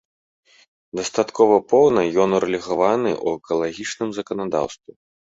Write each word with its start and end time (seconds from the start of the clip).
Дастаткова 0.99 1.57
поўна 1.73 2.01
ён 2.23 2.29
урэгуляваны 2.37 3.11
ў 3.25 3.41
экалагічным 3.41 4.09
заканадаўстве. 4.19 4.93